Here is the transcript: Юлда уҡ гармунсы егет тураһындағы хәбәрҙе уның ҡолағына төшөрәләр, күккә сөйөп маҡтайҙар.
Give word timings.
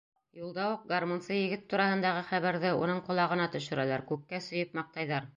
Юлда 0.37 0.63
уҡ 0.75 0.85
гармунсы 0.91 1.35
егет 1.37 1.67
тураһындағы 1.73 2.23
хәбәрҙе 2.29 2.71
уның 2.85 3.01
ҡолағына 3.09 3.45
төшөрәләр, 3.57 4.05
күккә 4.13 4.41
сөйөп 4.47 4.73
маҡтайҙар. 4.81 5.29